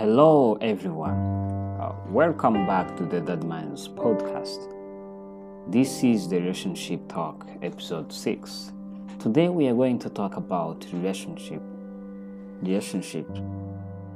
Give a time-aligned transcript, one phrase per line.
[0.00, 1.14] Hello, everyone.
[1.80, 4.58] Uh, welcome back to the Dead Minds podcast.
[5.70, 8.72] This is the Relationship Talk, episode 6.
[9.18, 11.62] Today, we are going to talk about relationship,
[12.62, 13.26] relationship,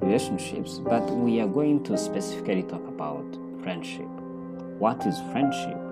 [0.01, 3.25] relationships, but we are going to specifically talk about
[3.63, 4.09] friendship.
[4.79, 5.84] What is friendship?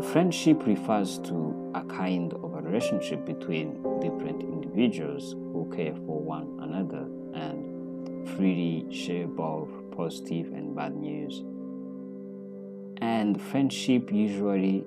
[0.00, 6.58] Friendship refers to a kind of a relationship between different individuals who care for one
[6.62, 11.44] another and freely share both positive and bad news.
[13.02, 14.84] And friendship usually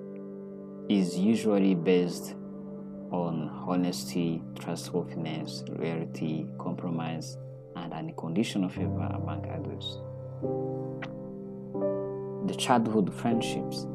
[0.88, 2.34] is usually based
[3.10, 7.38] on honesty, trustworthiness, loyalty, compromise,
[7.76, 9.98] and unconditional favor among others.
[12.48, 13.86] The childhood friendships.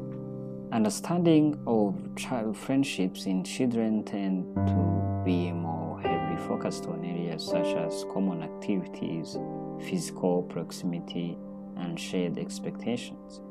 [0.72, 7.76] Understanding of child friendships in children tend to be more heavily focused on areas such
[7.76, 9.36] as common activities,
[9.82, 11.36] physical proximity,
[11.76, 13.42] and shared expectations.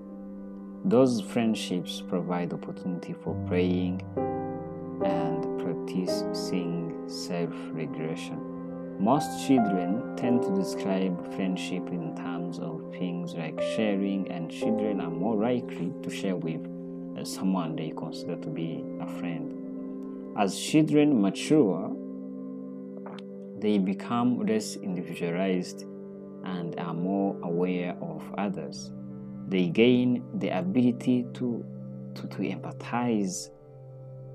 [0.83, 4.01] Those friendships provide opportunity for praying
[5.05, 8.97] and practicing self regulation.
[8.99, 15.11] Most children tend to describe friendship in terms of things like sharing, and children are
[15.11, 16.67] more likely to share with
[17.23, 20.37] someone they consider to be a friend.
[20.37, 21.95] As children mature,
[23.59, 25.85] they become less individualized
[26.43, 28.91] and are more aware of others.
[29.47, 31.65] They gain the ability to,
[32.15, 33.49] to, to empathize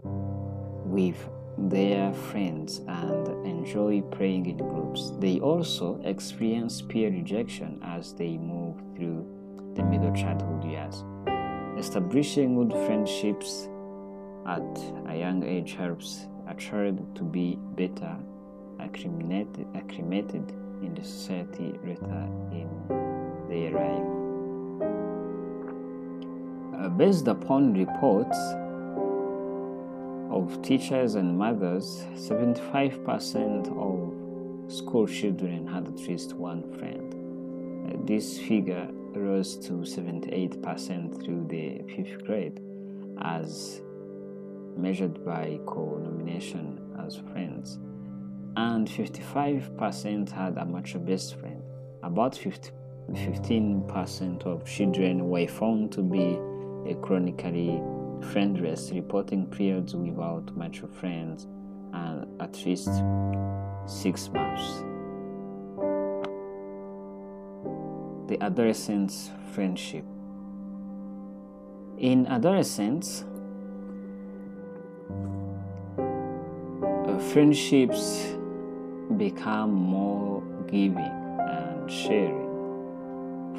[0.05, 1.17] with
[1.59, 5.13] their friends and enjoy playing in groups.
[5.19, 9.27] They also experience peer rejection as they move through
[9.75, 11.03] the middle childhood years.
[11.79, 13.69] Establishing good friendships
[14.47, 18.17] at a young age helps a child to be better
[18.81, 22.69] acclimated, acclimated in the society later in
[23.49, 24.07] their life.
[26.79, 28.39] Uh, based upon reports,
[30.37, 37.15] of teachers and mothers, 75% of school children had at least one friend.
[37.89, 42.61] Uh, this figure rose to 78% through the fifth grade,
[43.23, 43.81] as
[44.77, 47.79] measured by co nomination as friends,
[48.57, 51.63] and 55% had a mature best friend.
[52.03, 52.71] About 50,
[53.13, 56.39] 15% of children were found to be
[57.03, 57.83] chronically
[58.33, 61.47] friendless, reporting periods without much friends,
[61.93, 62.91] and at least
[63.87, 64.96] six months.
[68.27, 70.05] The adolescent's friendship.
[71.99, 73.25] In adolescence,
[75.97, 78.37] uh, friendships
[79.17, 82.51] become more giving and sharing,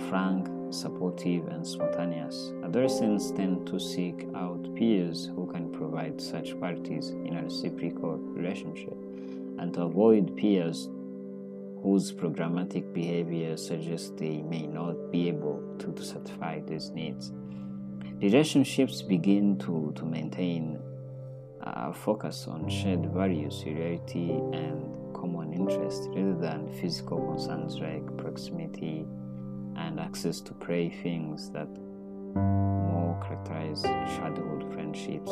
[0.10, 2.52] frank supportive, and spontaneous.
[2.64, 8.98] Adolescents tend to seek out peers who can provide such qualities in a reciprocal relationship,
[9.60, 10.90] and to avoid peers
[11.82, 17.32] whose programmatic behavior suggests they may not be able to, satisfy these needs.
[18.22, 20.80] Relationships begin to, to maintain
[21.62, 29.06] a focus on shared values, reality, and common interests rather than physical concerns like proximity,
[29.76, 31.68] and access to pray things that
[32.36, 35.32] more characterize childhood friendships.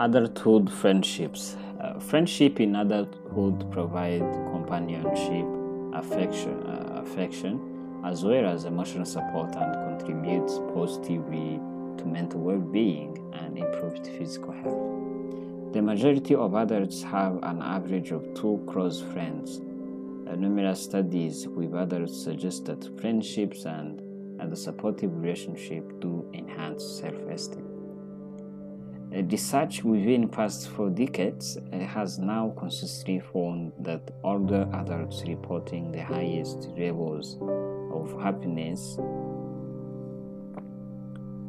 [0.00, 1.58] Adulthood friendships.
[1.78, 5.44] Uh, friendship in adulthood provide companionship,
[5.92, 7.60] affection, uh, affection,
[8.02, 11.60] as well as emotional support and contributes positively
[11.98, 15.74] to mental well-being and improved physical health.
[15.74, 19.58] The majority of adults have an average of two close friends.
[19.58, 24.00] Uh, numerous studies with adults suggest that friendships and,
[24.40, 27.69] and a supportive relationship do enhance self-esteem.
[29.12, 35.90] Uh, research within past four decades uh, has now consistently found that older adults reporting
[35.90, 37.36] the highest levels
[37.92, 38.98] of happiness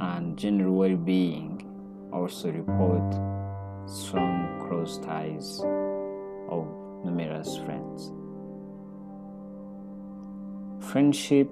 [0.02, 1.64] and general well-being
[2.12, 3.14] also report
[3.88, 5.62] strong close ties
[6.50, 6.66] of
[7.06, 8.12] numerous friends.
[10.92, 11.48] Friendship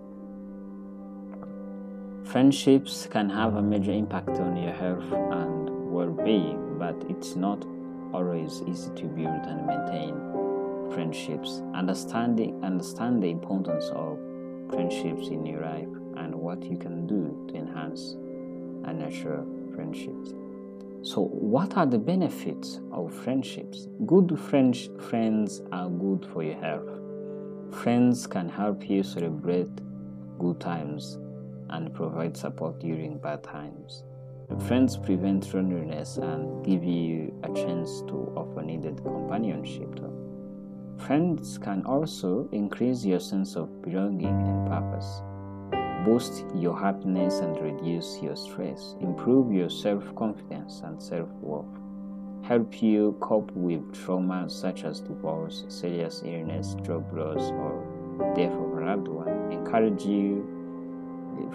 [2.23, 7.65] Friendships can have a major impact on your health and well-being, but it's not
[8.13, 10.15] always easy to build and maintain
[10.93, 11.61] friendships.
[11.73, 14.17] Understanding understand the importance of
[14.69, 18.13] friendships in your life and what you can do to enhance
[18.87, 19.43] and nurture
[19.75, 20.33] friendships.
[21.01, 23.87] So, what are the benefits of friendships?
[24.05, 26.89] Good friends, friends are good for your health.
[27.83, 29.69] Friends can help you celebrate
[30.39, 31.17] good times
[31.69, 34.03] and provide support during bad times.
[34.67, 39.99] Friends prevent loneliness and give you a chance to offer needed companionship.
[40.97, 45.21] Friends can also increase your sense of belonging and purpose
[46.03, 51.65] boost your happiness and reduce your stress, improve your self confidence and self worth,
[52.43, 58.77] help you cope with trauma such as divorce, serious illness, job loss, or death of
[58.77, 60.58] a loved one, encourage you.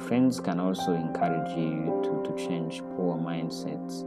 [0.07, 4.03] Friends can also encourage you to, to change poor mindsets,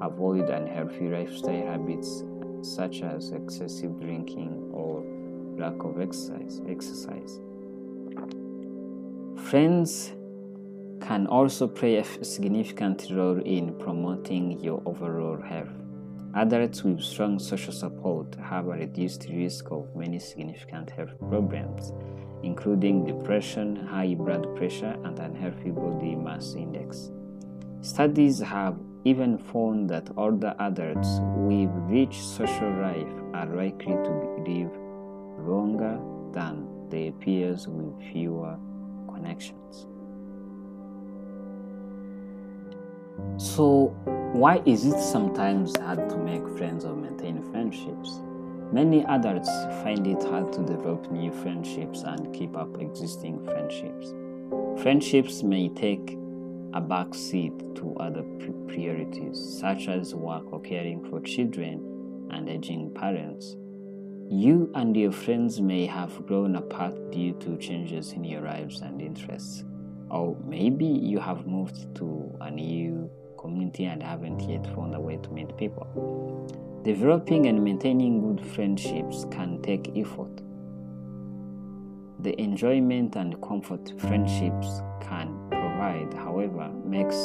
[0.00, 2.24] avoid unhealthy lifestyle habits
[2.62, 5.04] such as excessive drinking or
[5.58, 6.60] lack of exercise.
[6.68, 7.40] exercise.
[9.50, 10.12] Friends
[11.00, 15.81] can also play a significant role in promoting your overall health.
[16.34, 21.92] Adults with strong social support have a reduced risk of many significant health problems,
[22.42, 27.10] including depression, high blood pressure, and unhealthy body mass index.
[27.82, 34.70] Studies have even found that older adults with rich social life are likely to live
[35.46, 36.00] longer
[36.32, 38.56] than their peers with fewer
[39.12, 39.86] connections.
[43.36, 43.94] So,
[44.42, 48.18] why is it sometimes hard to make friends or maintain friendships?
[48.72, 49.48] Many adults
[49.84, 54.12] find it hard to develop new friendships and keep up existing friendships.
[54.82, 56.18] Friendships may take
[56.74, 58.24] a back seat to other
[58.66, 63.54] priorities, such as work or caring for children and aging parents.
[64.28, 69.00] You and your friends may have grown apart due to changes in your lives and
[69.00, 69.62] interests.
[70.10, 73.08] Or maybe you have moved to a new
[73.42, 75.86] community and haven't yet found a way to meet people.
[76.84, 80.40] Developing and maintaining good friendships can take effort.
[82.20, 87.16] The enjoyment and comfort friendships can provide, however, makes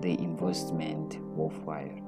[0.00, 1.98] the investment worthwhile.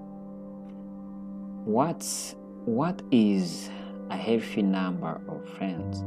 [1.64, 3.70] What's what is
[4.10, 6.04] a healthy number of friends?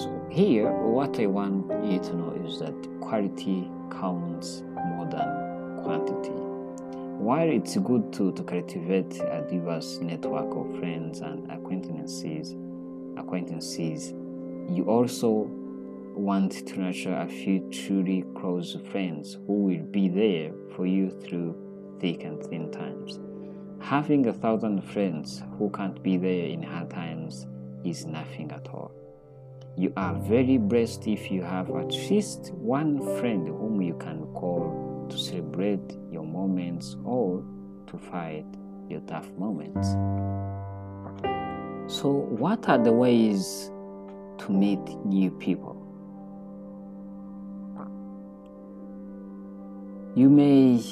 [0.00, 5.45] So, here, what I want you to know is that quality counts more than
[7.26, 12.54] While it's good to, to cultivate a diverse network of friends and acquaintances,
[13.16, 14.12] acquaintances,
[14.68, 15.50] you also
[16.14, 21.56] want to nurture a few truly close friends who will be there for you through
[22.00, 23.18] thick and thin times.
[23.80, 27.48] Having a thousand friends who can't be there in hard times
[27.84, 28.92] is nothing at all.
[29.76, 34.95] You are very blessed if you have at least one friend whom you can call
[35.10, 37.44] to celebrate your moments or
[37.86, 38.46] to fight
[38.88, 39.88] your tough moments.
[41.88, 43.70] So, what are the ways
[44.38, 45.82] to meet new people?
[50.16, 50.82] You may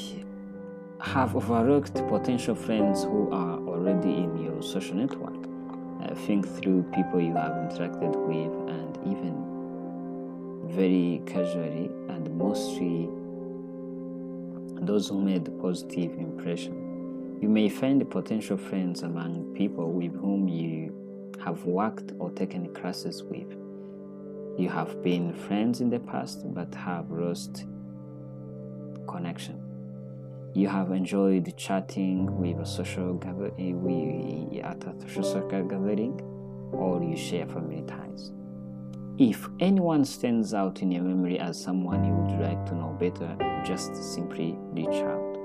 [1.00, 5.34] have overlooked potential friends who are already in your social network.
[6.02, 9.34] Uh, think through people you have interacted with and even
[10.68, 13.08] very casually and mostly
[14.82, 17.38] those who made positive impression.
[17.40, 23.22] You may find potential friends among people with whom you have worked or taken classes
[23.22, 23.50] with.
[24.58, 27.66] You have been friends in the past but have lost
[29.06, 29.64] connection
[30.54, 36.20] you have enjoyed chatting with a social gathering eh, at a social gathering
[36.72, 38.30] or you share family ties.
[39.18, 43.36] If anyone stands out in your memory as someone you would like to know better,
[43.64, 45.38] just simply reach out.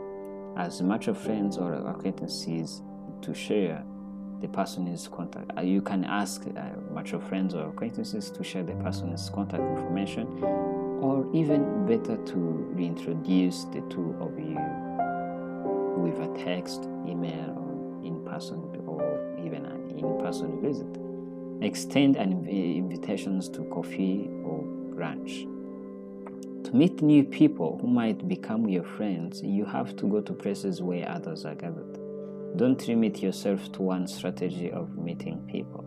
[0.58, 2.82] As much of friends or acquaintances
[3.22, 3.84] to share
[4.42, 5.52] the person's contact.
[5.56, 6.62] Uh, you can ask uh,
[6.92, 10.26] much of friends or acquaintances to share the person's contact information,
[11.02, 14.58] or even better to reintroduce the two of you
[15.96, 18.58] with a text, email, or in person,
[18.88, 21.09] or even an in person visit.
[21.62, 24.64] Extend an invitations to coffee or
[24.96, 25.46] brunch.
[26.66, 30.82] To meet new people who might become your friends, you have to go to places
[30.82, 31.98] where others are gathered.
[32.58, 35.86] Don't limit yourself to one strategy of meeting people.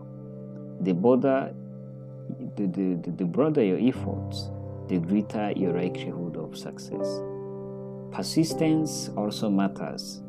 [0.81, 1.53] The broader,
[2.55, 4.49] the, the, the broader your efforts,
[4.87, 7.21] the greater your likelihood of success.
[8.11, 10.22] Persistence also matters.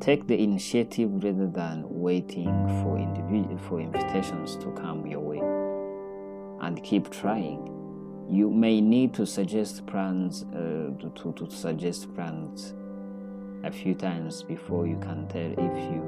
[0.00, 2.96] Take the initiative rather than waiting for,
[3.68, 5.40] for invitations to come your way.
[6.66, 7.80] And keep trying.
[8.30, 12.74] you may need to suggest plans uh, to, to suggest plans
[13.64, 16.02] a few times before you can tell if you,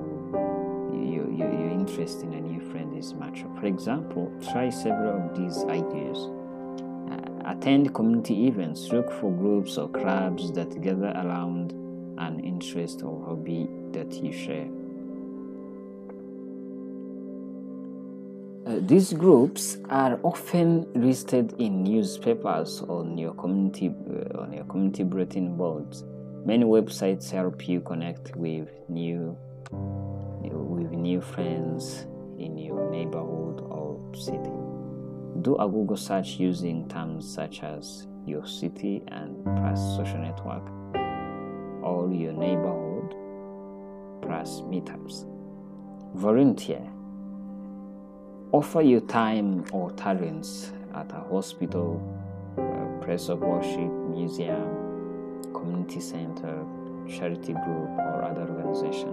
[0.93, 3.51] you, you your interest in a new friend is mature.
[3.59, 6.31] For example, try several of these ideas.
[7.11, 8.89] Uh, attend community events.
[8.93, 11.75] Look for groups or clubs that gather around
[12.23, 14.69] an interest or hobby that you share.
[18.64, 25.02] Uh, these groups are often listed in newspapers on your community uh, on your community
[25.02, 26.05] bulletin boards.
[26.45, 29.37] Many websites help you connect with new
[30.41, 32.07] with new friends
[32.38, 34.55] in your neighborhood or city.
[35.43, 40.82] Do a Google search using terms such as your city and plus social network
[41.83, 43.15] or your neighborhood
[44.23, 45.27] plus meetups.
[46.15, 46.83] Volunteer
[48.53, 52.01] offer your time or talents at a hospital,
[52.59, 56.65] a place of worship, museum, community center,
[57.09, 59.09] charity group, or other organization.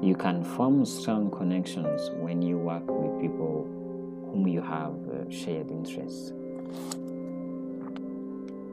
[0.00, 3.66] You can form strong connections when you work with people
[4.30, 6.32] whom you have uh, shared interests.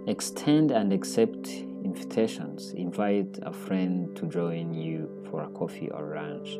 [0.08, 1.48] Extend and accept
[1.86, 2.74] invitations.
[2.74, 6.58] Invite a friend to join you for a coffee or lunch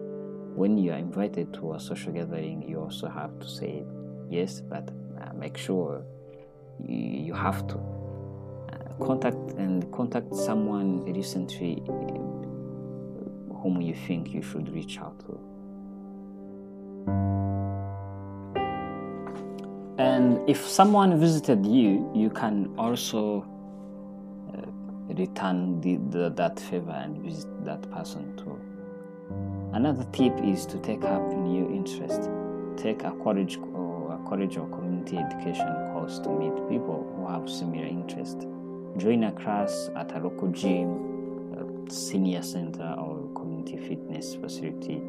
[0.56, 3.84] when you are invited to a social gathering, you also have to say
[4.30, 4.90] yes, but
[5.22, 6.06] uh, make sure
[6.82, 11.92] you, have to uh, contact and contact someone recently uh,
[13.54, 15.38] whom you think you should reach out to.
[19.98, 23.46] And if someone visited you, you can also
[25.18, 28.60] return the, the, that favor and visit that person too.
[29.74, 32.30] Another tip is to take up new interest.
[32.78, 37.50] Take a college or a college or community education course to meet people who have
[37.50, 38.48] similar interest.
[38.98, 45.02] Join a class at a local gym, a senior center, or community fitness facility,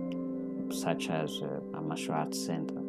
[0.71, 1.41] such as
[1.75, 2.83] a martial arts center.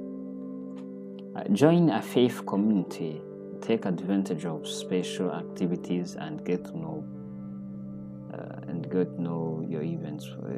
[1.36, 3.21] Uh, join a faith community.
[3.61, 7.03] Take advantage of special activities and get to know
[8.33, 10.49] uh, and get to know your events, uh,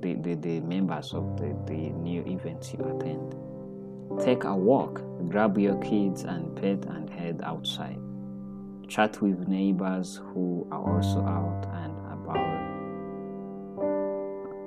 [0.00, 3.34] the, the, the members of the, the new events you attend.
[4.24, 7.98] Take a walk, grab your kids and pet and head outside.
[8.88, 12.36] Chat with neighbors who are also out and about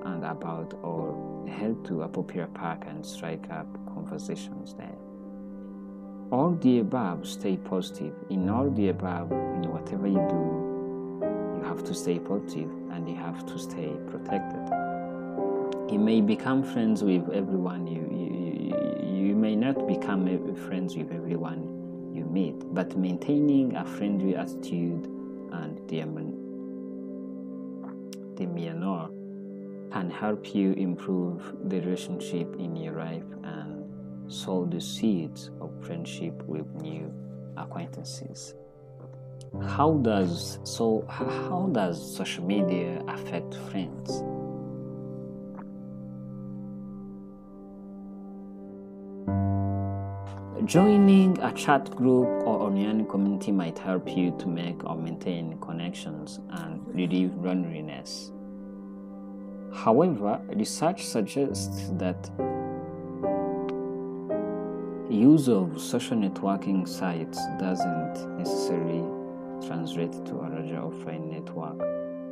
[0.06, 5.09] and about or head to a popular park and strike up conversations there.
[6.32, 8.14] All the above, stay positive.
[8.30, 13.16] In all the above, in whatever you do, you have to stay positive and you
[13.16, 14.70] have to stay protected.
[15.92, 20.28] You may become friends with everyone you, you, you may not become
[20.68, 25.08] friends with everyone you meet, but maintaining a friendly attitude
[25.52, 26.02] and the
[28.36, 29.10] demeanor
[29.92, 33.79] can help you improve the relationship in your life and
[34.30, 37.12] sow the seeds of friendship with new
[37.58, 38.54] acquaintances
[39.68, 44.24] how does so how does social media affect friends
[50.66, 56.40] Joining a chat group or online community might help you to make or maintain connections
[56.52, 58.32] and relieve loneliness.
[59.74, 62.30] However, research suggests that
[65.16, 69.04] use of social networking sites doesn't necessarily
[69.66, 71.80] translate to a larger offline network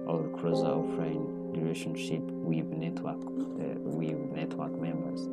[0.07, 1.25] or closer offline
[1.57, 5.27] relationship with network uh, with network members.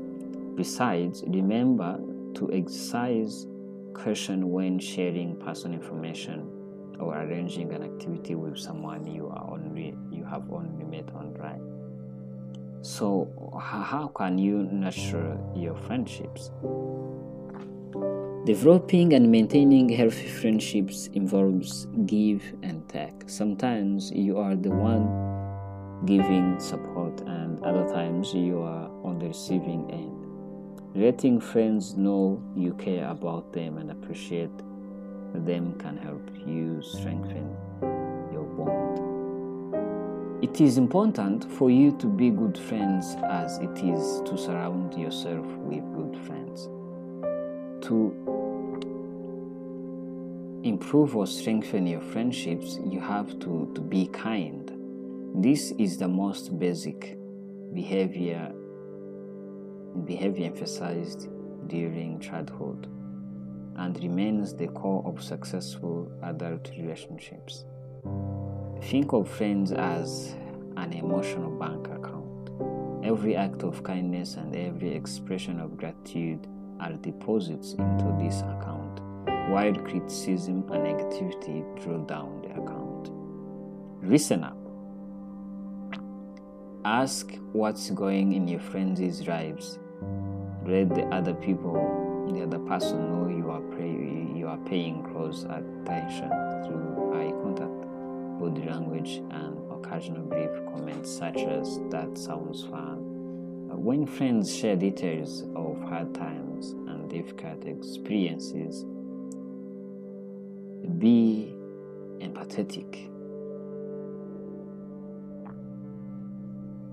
[0.57, 2.01] Besides, remember
[2.35, 3.47] to exercise
[3.93, 6.51] caution when sharing personal information
[6.99, 11.75] or arranging an activity with someone you are only you have only met online.
[12.83, 16.51] So, how can you nurture your friendships?
[18.45, 23.23] Developing and maintaining healthy friendships involves give and take.
[23.27, 25.09] Sometimes you are the one
[26.05, 30.95] giving support, and other times you are on the receiving end.
[30.95, 34.55] Letting friends know you care about them and appreciate
[35.33, 37.49] them can help you strengthen
[38.31, 39.01] your bond.
[40.45, 45.47] It is important for you to be good friends as it is to surround yourself
[45.65, 46.44] with good friends.
[47.85, 48.13] To
[50.65, 54.71] improve or strengthen your friendships, you have to, to be kind.
[55.35, 57.19] This is the most basic
[57.75, 58.53] behavior
[60.07, 61.29] behavior emphasized
[61.69, 62.89] during childhood.
[63.77, 67.65] and remains the core of successful adult relationships.
[68.83, 70.37] Think of friends as
[70.77, 72.51] an emotional bank account.
[73.05, 76.47] Every act of kindness and every expression of gratitude
[76.81, 79.01] are deposits into this account,
[79.51, 83.11] while criticism and negativity draw down the account.
[84.03, 84.57] Listen up.
[86.85, 89.79] Ask what's going in your friends' lives.
[90.67, 91.75] Let the other people,
[92.33, 93.63] the other person know you are
[94.37, 96.29] you are paying close attention
[96.65, 97.81] through eye contact,
[98.39, 102.99] body language, and occasional brief comments such as "That sounds fun."
[103.71, 105.64] When friends share details of
[105.95, 108.85] hard times and difficult experiences,
[110.99, 111.55] be
[112.19, 113.11] empathetic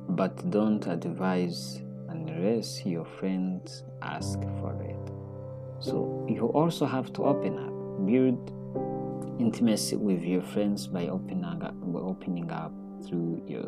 [0.10, 5.84] but don't advise unless your friends ask for it.
[5.84, 8.52] So you also have to open up, build
[9.40, 12.72] intimacy with your friends by opening up, opening up
[13.08, 13.64] through your,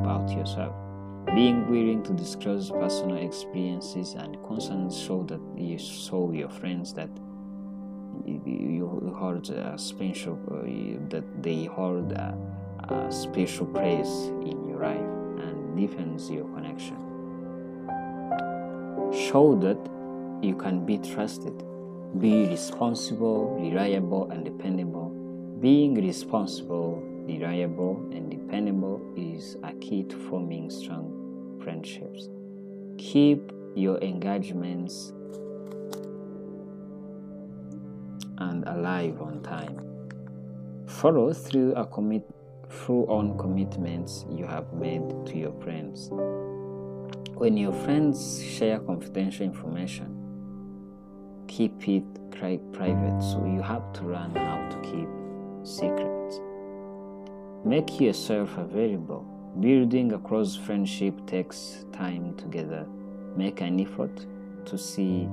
[0.00, 0.85] about yourself.
[1.34, 7.10] Being willing to disclose personal experiences and concerns show that you show your friends that
[8.24, 12.38] you hold a special uh, that they hold a,
[12.88, 14.96] a special place in your life
[15.42, 16.96] and deepens your connection.
[19.12, 19.78] Show that
[20.42, 21.64] you can be trusted.
[22.18, 25.10] Be responsible, reliable, and dependable.
[25.60, 31.15] Being responsible, reliable, and dependable is a key to forming strong
[31.66, 32.28] friendships.
[32.96, 35.12] Keep your engagements
[38.38, 39.76] and alive on time.
[40.86, 42.22] Follow through a commit
[42.70, 46.08] through on commitments you have made to your friends.
[47.34, 50.14] When your friends share confidential information,
[51.48, 55.08] keep it private, so you have to learn how to keep
[55.66, 56.40] secrets.
[57.64, 59.35] Make yourself available.
[59.60, 62.86] Building a close friendship takes time together.
[63.36, 64.26] Make an effort
[64.66, 65.26] to see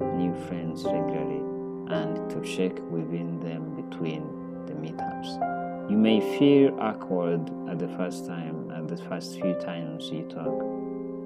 [0.00, 1.42] new friends regularly
[1.90, 4.22] and to check within them between
[4.66, 5.90] the meetups.
[5.90, 10.62] You may feel awkward at the first time, at the first few times you talk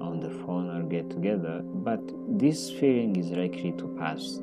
[0.01, 2.01] on the phone or get together, but
[2.39, 4.39] this feeling is likely to pass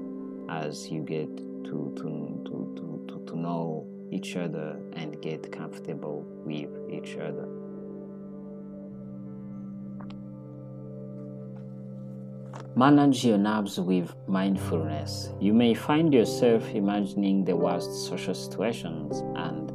[0.48, 2.02] as you get to, to,
[2.44, 7.48] to, to, to, to know each other and get comfortable with each other.
[12.76, 15.30] Manage your nerves with mindfulness.
[15.40, 19.72] You may find yourself imagining the worst social situations and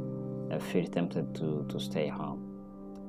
[0.64, 2.42] feel tempted to, to stay home.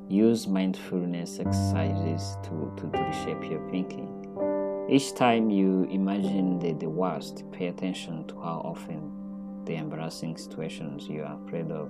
[0.08, 4.86] Use mindfulness exercises to, to, to reshape your thinking.
[4.90, 11.08] Each time you imagine the, the worst, pay attention to how often the embarrassing situations
[11.08, 11.88] you are afraid of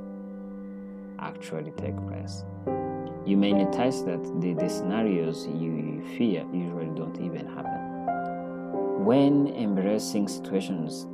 [1.19, 2.45] actually take place.
[3.25, 7.86] You may notice that the, the scenarios you fear usually don't even happen.
[9.07, 11.07] When embarrassing situations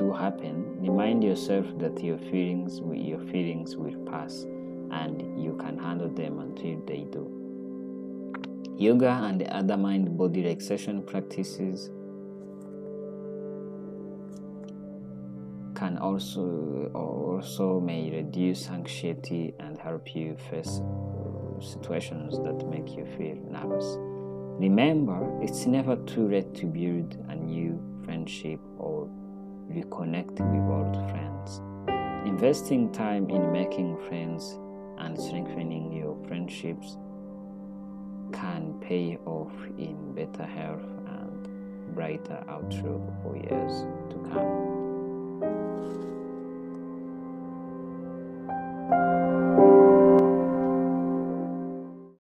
[0.00, 4.42] do happen, remind yourself that your feelings your feelings will pass
[4.90, 7.30] and you can handle them until they do.
[8.76, 11.88] Yoga and other mind body relaxation practices
[15.76, 20.80] can also also may reduce anxiety and help you face
[21.60, 24.11] situations that make you feel nervous.
[24.62, 29.08] Remember, it's never too late to build a new friendship or
[29.68, 31.60] reconnect with old friends.
[32.28, 34.56] Investing time in making friends
[34.98, 36.96] and strengthening your friendships
[38.32, 44.71] can pay off in better health and brighter outlook for years to come.